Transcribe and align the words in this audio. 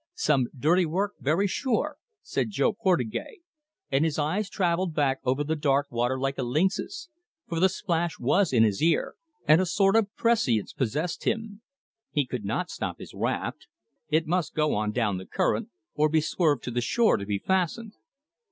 "Some 0.15 0.47
dirty 0.57 0.87
work, 0.87 1.13
very 1.19 1.45
sure," 1.45 1.97
said 2.23 2.49
Jo 2.49 2.73
Portugais, 2.73 3.41
and 3.91 4.03
his 4.03 4.17
eyes 4.17 4.49
travelled 4.49 4.95
back 4.95 5.19
over 5.23 5.43
the 5.43 5.55
dark 5.55 5.91
water 5.91 6.19
like 6.19 6.39
a 6.39 6.41
lynx's, 6.41 7.07
for 7.47 7.59
the 7.59 7.69
splash 7.69 8.17
was 8.17 8.51
in 8.51 8.63
his 8.63 8.81
ear, 8.81 9.13
and 9.47 9.61
a 9.61 9.65
sort 9.67 9.95
of 9.95 10.11
prescience 10.15 10.73
possessed 10.73 11.25
him. 11.25 11.61
He 12.09 12.25
could 12.25 12.45
not 12.45 12.71
stop 12.71 12.97
his 12.97 13.13
raft. 13.13 13.67
It 14.09 14.25
must 14.25 14.55
go 14.55 14.73
on 14.73 14.91
down 14.91 15.19
the 15.19 15.27
current, 15.27 15.69
or 15.93 16.09
be 16.09 16.19
swerved 16.19 16.63
to 16.63 16.71
the 16.71 16.81
shore, 16.81 17.17
to 17.17 17.25
be 17.27 17.37
fastened. 17.37 17.93